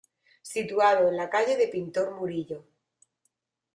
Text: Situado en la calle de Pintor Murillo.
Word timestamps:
Situado 0.41 1.09
en 1.09 1.15
la 1.15 1.29
calle 1.29 1.55
de 1.57 1.67
Pintor 1.67 2.15
Murillo. 2.15 2.63